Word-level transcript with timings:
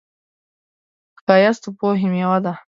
ښایست 1.23 1.63
د 1.65 1.65
پوهې 1.77 2.07
میوه 2.13 2.37
ده 2.45 2.53